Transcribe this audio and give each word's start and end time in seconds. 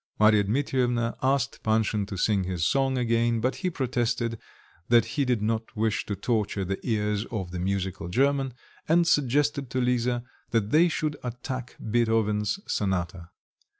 Marya 0.19 0.43
Dmitrievna 0.45 1.15
asked 1.21 1.61
Panshin 1.61 2.07
to 2.07 2.17
sing 2.17 2.43
his 2.45 2.65
song 2.65 2.97
again; 2.97 3.39
but 3.39 3.57
he 3.57 3.69
protested 3.69 4.39
that 4.89 5.05
he 5.13 5.25
did 5.25 5.43
not 5.43 5.75
wish 5.77 6.07
to 6.07 6.15
torture 6.15 6.65
the 6.65 6.79
ears 6.83 7.25
of 7.25 7.51
the 7.51 7.59
musical 7.59 8.07
German, 8.07 8.55
and 8.89 9.05
suggested 9.05 9.69
to 9.69 9.79
Lisa 9.79 10.23
that 10.49 10.71
they 10.71 10.87
should 10.87 11.17
attack 11.23 11.75
Beethoven's 11.79 12.59
sonata. 12.65 13.29